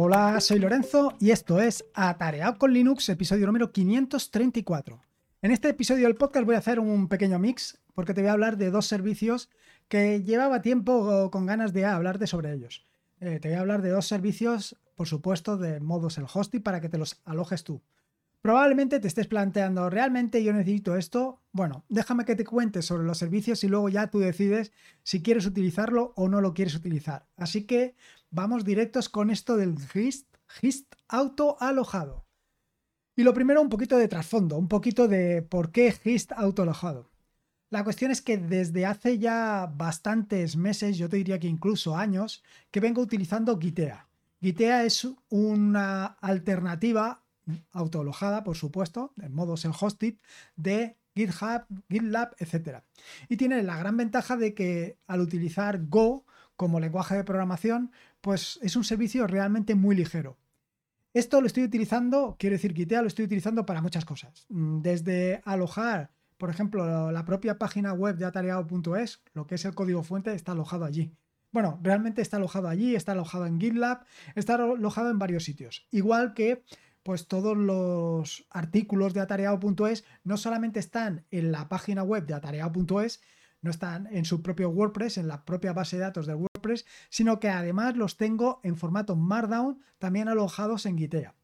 [0.00, 5.02] Hola, soy Lorenzo y esto es Atareado con Linux, episodio número 534.
[5.42, 8.34] En este episodio del podcast voy a hacer un pequeño mix porque te voy a
[8.34, 9.50] hablar de dos servicios
[9.88, 12.86] que llevaba tiempo con ganas de hablar de sobre ellos.
[13.18, 16.80] Eh, te voy a hablar de dos servicios, por supuesto, de modos el hosting para
[16.80, 17.82] que te los alojes tú.
[18.40, 21.42] Probablemente te estés planteando, ¿realmente yo necesito esto?
[21.52, 25.44] Bueno, déjame que te cuente sobre los servicios y luego ya tú decides si quieres
[25.44, 27.26] utilizarlo o no lo quieres utilizar.
[27.36, 27.96] Así que
[28.30, 32.26] vamos directos con esto del GIST, GIST auto alojado.
[33.16, 37.10] Y lo primero, un poquito de trasfondo, un poquito de por qué GIST auto alojado.
[37.70, 42.44] La cuestión es que desde hace ya bastantes meses, yo te diría que incluso años,
[42.70, 44.08] que vengo utilizando Gitea.
[44.40, 47.24] Gitea es una alternativa
[47.72, 50.16] autoalojada, por supuesto, en modo self-hosted,
[50.56, 52.82] de GitHub, GitLab, etc.
[53.28, 56.24] Y tiene la gran ventaja de que al utilizar Go
[56.56, 60.38] como lenguaje de programación, pues es un servicio realmente muy ligero.
[61.14, 64.46] Esto lo estoy utilizando, quiero decir, Gitea lo estoy utilizando para muchas cosas.
[64.48, 69.74] Mm, desde alojar, por ejemplo, la propia página web de atareado.es, lo que es el
[69.74, 71.12] código fuente, está alojado allí.
[71.50, 75.86] Bueno, realmente está alojado allí, está alojado en GitLab, está alojado en varios sitios.
[75.90, 76.62] Igual que
[77.08, 83.22] pues todos los artículos de atareado.es no solamente están en la página web de atareado.es,
[83.62, 87.40] no están en su propio WordPress, en la propia base de datos de WordPress, sino
[87.40, 91.34] que además los tengo en formato Markdown también alojados en Gitea,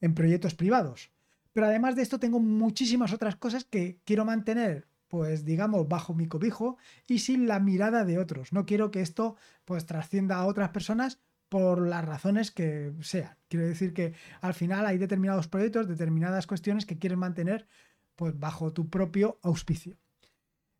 [0.00, 1.10] en proyectos privados.
[1.52, 6.28] Pero además de esto tengo muchísimas otras cosas que quiero mantener pues digamos bajo mi
[6.28, 8.54] cobijo y sin la mirada de otros.
[8.54, 11.18] No quiero que esto pues trascienda a otras personas
[11.50, 13.36] por las razones que sean.
[13.48, 17.68] Quiero decir que al final hay determinados proyectos, determinadas cuestiones que quieres mantener
[18.16, 19.98] pues, bajo tu propio auspicio.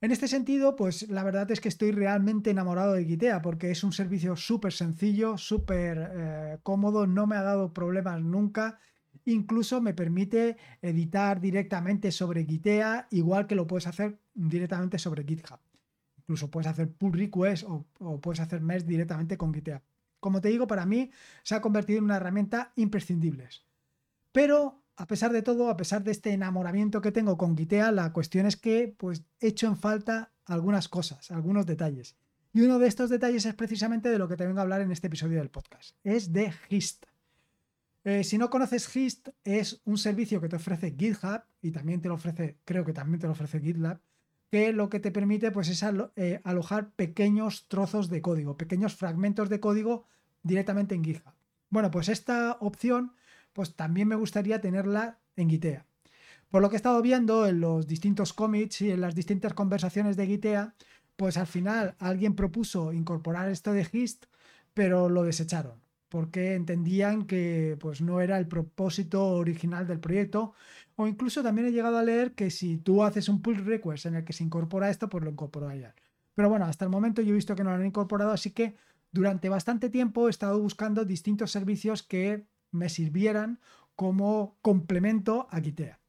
[0.01, 3.85] En este sentido, pues la verdad es que estoy realmente enamorado de Gitea porque es
[3.85, 8.79] un servicio súper sencillo, súper eh, cómodo, no me ha dado problemas nunca.
[9.27, 15.59] Incluso me permite editar directamente sobre Gitea, igual que lo puedes hacer directamente sobre GitHub.
[16.17, 17.85] Incluso puedes hacer pull request o,
[18.21, 19.83] puedes hacer mesh directamente con Gitea.
[20.21, 21.11] Como te digo, para mí
[21.43, 23.49] se ha convertido en una herramienta imprescindible.
[24.33, 28.13] Pero a pesar de todo, a pesar de este enamoramiento que tengo con Gitea, la
[28.13, 32.17] cuestión es que pues echo en falta algunas cosas, algunos detalles.
[32.53, 34.93] Y uno de estos detalles es precisamente de lo que te vengo a hablar en
[34.93, 35.97] este episodio del podcast.
[36.05, 37.07] Es de Gist.
[38.05, 42.09] Eh, si no conoces Gist, es un servicio que te ofrece GitHub y también te
[42.09, 44.01] lo ofrece, creo que también te lo ofrece GitLab,
[44.51, 45.85] que lo que te permite pues, es
[46.17, 50.07] eh, alojar pequeños trozos de código, pequeños fragmentos de código
[50.43, 51.33] directamente en GitHub.
[51.69, 53.13] Bueno, pues esta opción
[53.53, 55.87] pues también me gustaría tenerla en Gitea.
[56.51, 60.17] Por lo que he estado viendo en los distintos commits y en las distintas conversaciones
[60.17, 60.75] de Gitea,
[61.17, 64.27] pues al final alguien propuso incorporar esto de Gist,
[64.75, 70.53] pero lo desecharon porque entendían que pues no era el propósito original del proyecto.
[70.97, 74.17] O incluso también he llegado a leer que si tú haces un pull request en
[74.17, 75.95] el que se incorpora esto pues lo incorporarían.
[76.35, 78.75] Pero bueno hasta el momento yo he visto que no lo han incorporado así que
[79.13, 83.61] durante bastante tiempo he estado buscando distintos servicios que me sirvieran
[83.97, 86.01] como complemento a Gitea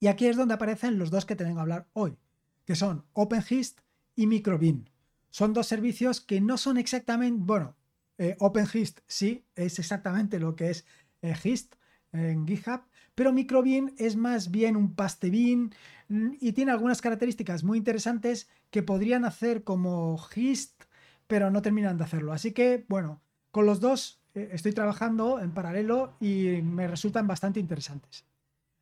[0.00, 2.16] y aquí es donde aparecen los dos que te vengo a hablar hoy
[2.64, 3.80] que son OpenGist
[4.16, 4.88] y Microbin.
[5.30, 7.76] Son dos servicios que no son exactamente bueno
[8.18, 10.86] eh, OpenGist sí, es exactamente lo que es
[11.22, 11.74] eh, Gist
[12.12, 12.82] en GitHub,
[13.14, 15.72] pero Microbin es más bien un pastebin
[16.08, 20.84] mm, y tiene algunas características muy interesantes que podrían hacer como Gist,
[21.26, 22.32] pero no terminan de hacerlo.
[22.32, 27.60] Así que, bueno, con los dos eh, estoy trabajando en paralelo y me resultan bastante
[27.60, 28.24] interesantes.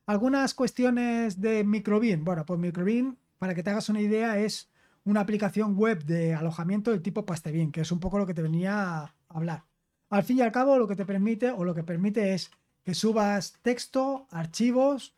[0.06, 2.24] Algunas cuestiones de Microbin.
[2.24, 4.70] Bueno, pues Microbin, para que te hagas una idea, es
[5.04, 8.42] una aplicación web de alojamiento del tipo Pastebin, que es un poco lo que te
[8.42, 9.64] venía hablar.
[10.10, 12.50] Al fin y al cabo, lo que te permite o lo que permite es
[12.84, 15.14] que subas texto, archivos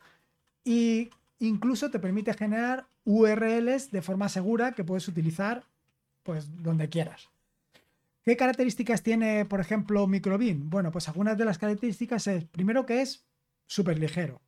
[0.65, 1.11] e
[1.41, 5.65] incluso te permite generar URLs de forma segura que puedes utilizar
[6.23, 7.29] pues donde quieras.
[8.23, 10.71] ¿Qué características tiene, por ejemplo, Microbin?
[10.71, 13.27] Bueno, pues algunas de las características es, primero que es
[13.67, 14.41] súper ligero.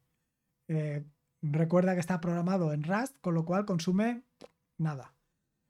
[0.68, 1.04] Eh,
[1.42, 4.22] recuerda que está programado en Rust, con lo cual consume
[4.78, 5.15] nada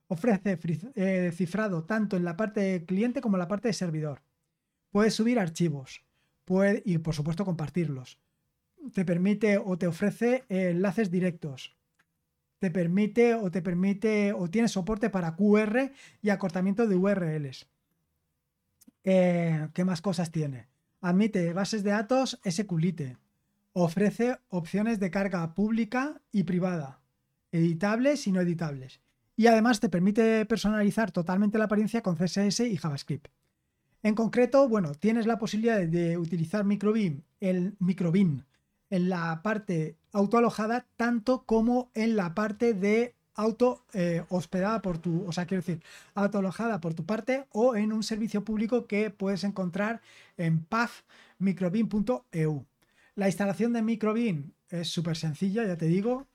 [0.08, 0.58] ofrece
[0.94, 4.22] eh, cifrado tanto en la parte de cliente como en la parte de servidor.
[4.90, 6.02] Puedes subir archivos
[6.44, 8.18] puede, y por supuesto compartirlos.
[8.94, 11.76] Te permite o te ofrece enlaces directos.
[12.58, 15.92] Te permite o te permite o tiene soporte para QR
[16.22, 17.66] y acortamiento de URLs.
[19.04, 20.68] Eh, ¿Qué más cosas tiene?
[21.00, 23.18] Admite bases de datos SQLite.
[23.72, 27.00] Ofrece opciones de carga pública y privada,
[27.52, 29.00] editables y no editables
[29.36, 33.28] y además te permite personalizar totalmente la apariencia con CSS y JavaScript.
[34.02, 38.44] En concreto, bueno, tienes la posibilidad de utilizar Microbin, el Microbin
[38.88, 45.26] en la parte autoalojada, tanto como en la parte de auto eh, hospedada por tu,
[45.26, 45.82] o sea, quiero decir,
[46.14, 50.00] autoalojada por tu parte o en un servicio público que puedes encontrar
[50.36, 52.64] en pathmicrobin.eu.
[53.14, 56.26] La instalación de Microbin es súper sencilla, ya te digo,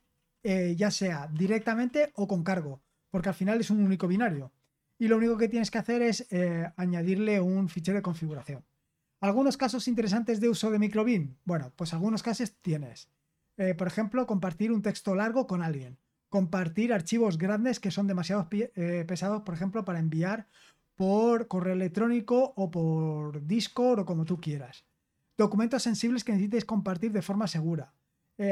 [0.42, 2.80] eh, ya sea directamente o con cargo,
[3.12, 4.50] porque al final es un único binario
[4.98, 8.64] y lo único que tienes que hacer es eh, añadirle un fichero de configuración.
[9.20, 11.36] Algunos casos interesantes de uso de Microbin.
[11.44, 13.08] Bueno, pues algunos casos tienes.
[13.56, 15.98] Eh, por ejemplo, compartir un texto largo con alguien.
[16.30, 20.48] Compartir archivos grandes que son demasiado eh, pesados, por ejemplo, para enviar
[20.94, 24.86] por correo electrónico o por Discord o como tú quieras.
[25.36, 27.92] Documentos sensibles que necesites compartir de forma segura.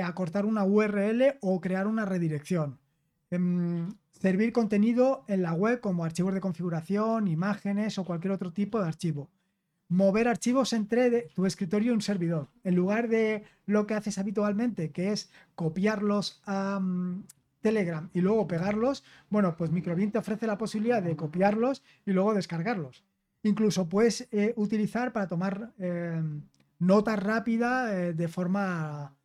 [0.04, 2.78] acortar una URL o crear una redirección.
[3.30, 8.80] Em, servir contenido en la web como archivos de configuración, imágenes o cualquier otro tipo
[8.80, 9.30] de archivo.
[9.88, 12.48] Mover archivos entre tu escritorio y un servidor.
[12.64, 17.24] En lugar de lo que haces habitualmente, que es copiarlos a mm,
[17.60, 22.34] Telegram y luego pegarlos, bueno, pues Microbin te ofrece la posibilidad de copiarlos y luego
[22.34, 23.04] descargarlos.
[23.42, 26.22] Incluso puedes eh, utilizar para tomar eh,
[26.78, 29.16] notas rápidas eh, de forma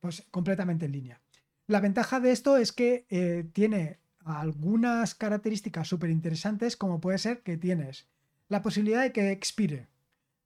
[0.00, 1.21] pues, completamente en línea.
[1.66, 3.06] La ventaja de esto es que
[3.52, 8.06] tiene algunas características súper interesantes, como puede ser que tienes
[8.48, 9.88] la posibilidad de que expire,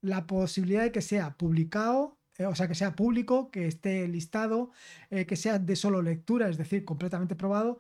[0.00, 4.70] la posibilidad de que sea publicado, eh, o sea, que sea público, que esté listado,
[5.10, 7.78] eh, que sea de solo lectura, es decir, completamente probado,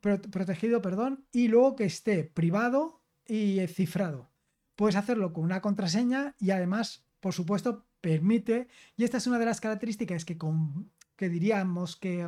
[0.00, 4.28] protegido, perdón, y luego que esté privado y cifrado.
[4.76, 9.46] Puedes hacerlo con una contraseña y además, por supuesto, permite, y esta es una de
[9.46, 10.36] las características que,
[11.18, 12.26] que diríamos que,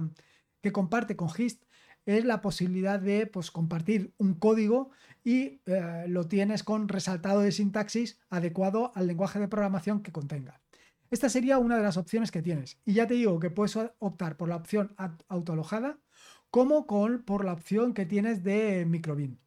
[0.61, 1.65] que comparte con GIST,
[2.05, 4.91] es la posibilidad de pues, compartir un código
[5.25, 10.61] y eh, lo tienes con resaltado de sintaxis adecuado al lenguaje de programación que contenga.
[11.11, 12.79] Esta sería una de las opciones que tienes.
[12.85, 14.95] Y ya te digo que puedes optar por la opción
[15.29, 15.99] autoalojada
[16.51, 19.39] como con, por la opción que tienes de Microbin.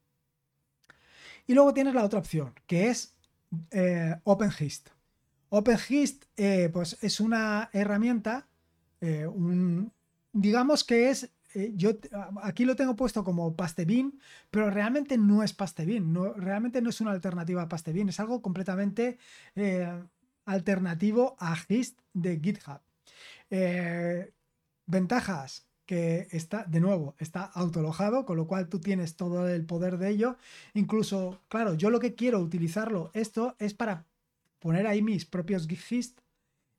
[1.47, 3.15] Y luego tienes la otra opción, que es
[3.71, 4.89] eh, OpenGist.
[5.49, 8.47] OpenGist eh, pues es una herramienta,
[10.33, 11.91] digamos que es eh, yo
[12.41, 14.19] aquí lo tengo puesto como Pastebin,
[14.49, 18.41] pero realmente no es Pastebin, no, realmente no es una alternativa a Pastebin, es algo
[18.41, 19.19] completamente
[19.55, 20.03] eh,
[20.45, 22.81] alternativo a Gist de GitHub.
[23.51, 24.31] Eh,
[24.87, 29.97] ventajas que está, de nuevo, está autolojado, con lo cual tú tienes todo el poder
[29.97, 30.37] de ello.
[30.73, 34.05] Incluso, claro, yo lo que quiero utilizarlo, esto es para
[34.59, 36.19] poner ahí mis propios Gist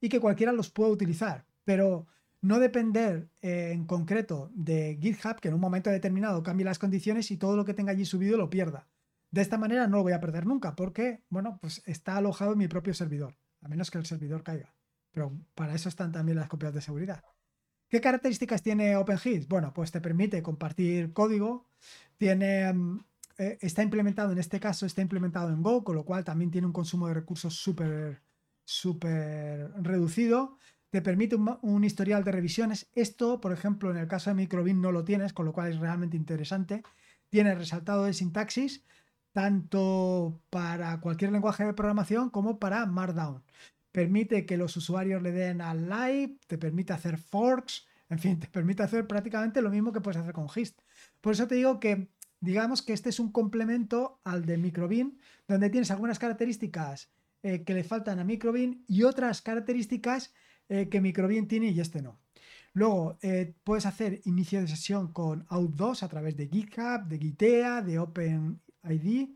[0.01, 1.45] y que cualquiera los pueda utilizar.
[1.65, 2.07] Pero
[2.45, 7.31] no depender eh, en concreto de GitHub, que en un momento determinado cambie las condiciones
[7.31, 8.87] y todo lo que tenga allí subido lo pierda.
[9.31, 12.59] De esta manera no lo voy a perder nunca, porque, bueno, pues está alojado en
[12.59, 14.75] mi propio servidor, a menos que el servidor caiga.
[15.11, 17.25] Pero para eso están también las copias de seguridad.
[17.89, 19.49] ¿Qué características tiene OpenGIS?
[19.49, 21.71] Bueno, pues te permite compartir código,
[22.19, 23.05] tiene, mm,
[23.39, 26.67] eh, está implementado, en este caso está implementado en Go, con lo cual también tiene
[26.67, 28.21] un consumo de recursos súper
[28.67, 30.57] súper reducido
[30.95, 32.89] te permite un, historial de revisiones.
[32.95, 35.81] Esto, por ejemplo, en el caso de Microbin no lo tienes, con lo cual es
[35.81, 36.85] realmente interesante.
[37.31, 38.85] Tiene resaltado de sintaxis,
[39.33, 43.43] tanto para cualquier lenguaje de programación como para Markdown.
[43.91, 48.47] Permite que los usuarios le den al live, te permite hacer forks, en fin, te
[48.47, 50.79] permite hacer prácticamente lo mismo que puedes hacer con Gist.
[51.21, 52.07] Por eso te digo que
[52.39, 57.11] digamos que este es un complemento al de Microbin, donde tienes algunas características
[57.43, 60.33] eh, que le faltan a Microbin y otras características
[60.69, 62.19] eh, que Microbin tiene y este no.
[62.75, 67.83] Luego, eh, puedes hacer inicio de sesión con Out2 a través de GitHub, de Gitea,
[67.83, 69.29] de OpenID.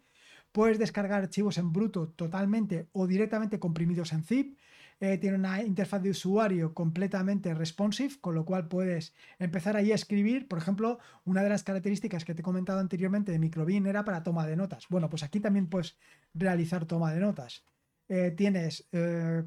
[0.51, 4.59] Puedes descargar archivos en bruto totalmente o directamente comprimidos en zip.
[5.01, 9.95] Eh, tiene una interfaz de usuario completamente responsive, con lo cual puedes empezar ahí a
[9.95, 10.49] escribir.
[10.49, 14.25] Por ejemplo, una de las características que te he comentado anteriormente de Microbin era para
[14.25, 14.87] toma de notas.
[14.89, 15.97] Bueno, pues aquí también puedes
[16.35, 17.65] realizar toma de notas.
[18.37, 18.89] Tienes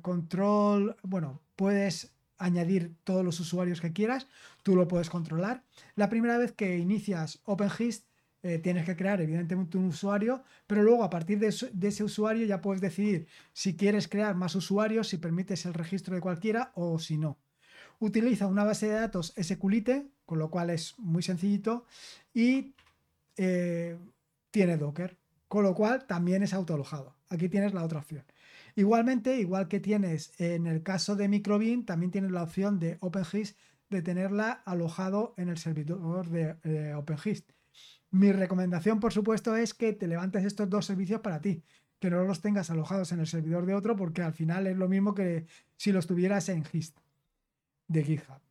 [0.02, 4.28] control, bueno, puedes añadir todos los usuarios que quieras,
[4.64, 5.64] tú lo puedes controlar.
[5.96, 8.06] La primera vez que inicias OpenGist
[8.44, 12.60] eh, tienes que crear evidentemente un usuario, pero luego a partir de, ese usuario ya
[12.60, 17.20] puedes decidir si quieres crear más usuarios, si permites el registro de cualquiera o si
[17.20, 17.38] no.
[18.00, 21.86] Utiliza una base de datos SQLite, con lo cual es muy sencillito,
[22.34, 22.74] y
[23.38, 23.96] eh,
[24.50, 27.14] tiene Docker, con lo cual también es autoalojado.
[27.30, 28.24] Aquí tienes la otra opción.
[28.76, 33.58] Igualmente, igual que tienes en el caso de Microbin, también tienes la opción de OpenGIST
[33.90, 37.52] de tenerla alojado en el servidor de OpenGIST.
[38.12, 41.64] Mi recomendación, por supuesto, es que te levantes estos dos servicios para ti,
[42.00, 44.90] que no los tengas alojados en el servidor de otro, porque al final es lo
[44.90, 45.46] mismo que
[45.78, 46.98] si los tuvieras en Gist
[47.88, 48.42] de GitHub.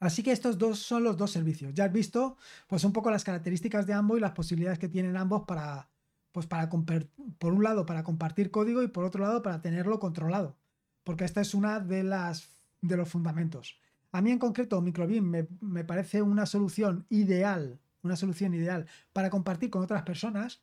[0.00, 1.74] Así que estos dos son los dos servicios.
[1.74, 5.16] Ya has visto, pues un poco las características de ambos y las posibilidades que tienen
[5.16, 5.91] ambos para,
[6.32, 10.56] pues para por un lado para compartir código y por otro lado para tenerlo controlado,
[11.04, 13.78] porque esta es una de las de los fundamentos.
[14.10, 19.30] A mí en concreto Microbeam me, me parece una solución ideal, una solución ideal para
[19.30, 20.62] compartir con otras personas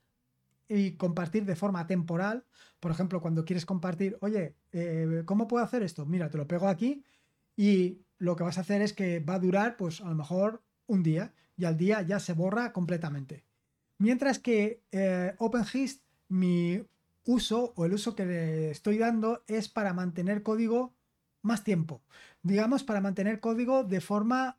[0.70, 2.46] y compartir de forma temporal.
[2.80, 6.06] Por ejemplo, cuando quieres compartir, oye, eh, ¿cómo puedo hacer esto?
[6.06, 7.04] Mira, te lo pego aquí
[7.58, 10.62] y lo que vas a hacer es que va a durar, pues a lo mejor
[10.88, 13.44] un día y al día ya se borra completamente.
[14.00, 16.82] Mientras que eh, OpenGist, mi
[17.26, 20.94] uso o el uso que le estoy dando es para mantener código
[21.42, 22.02] más tiempo.
[22.42, 24.58] Digamos, para mantener código de forma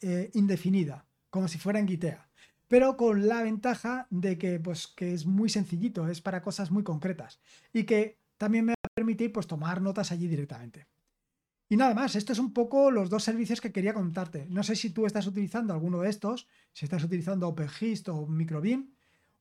[0.00, 2.28] eh, indefinida, como si fuera en Gitea.
[2.68, 6.82] Pero con la ventaja de que, pues, que es muy sencillito, es para cosas muy
[6.82, 7.40] concretas.
[7.72, 10.86] Y que también me va a permitir pues, tomar notas allí directamente.
[11.72, 14.46] Y nada más, esto es un poco los dos servicios que quería contarte.
[14.50, 18.90] No sé si tú estás utilizando alguno de estos, si estás utilizando OpenGist o Microbeam,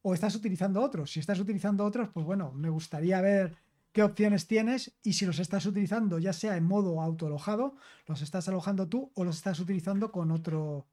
[0.01, 1.11] o estás utilizando otros.
[1.11, 3.57] Si estás utilizando otros, pues bueno, me gustaría ver
[3.91, 7.75] qué opciones tienes y si los estás utilizando ya sea en modo autoalojado,
[8.07, 10.88] los estás alojando tú o los estás utilizando con otro,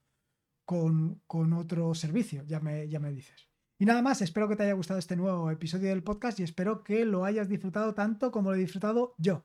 [0.65, 3.47] con, otro servicio, ya me, ya me dices.
[3.79, 6.83] Y nada más, espero que te haya gustado este nuevo episodio del podcast y espero
[6.83, 9.45] que lo hayas disfrutado tanto como lo he disfrutado yo.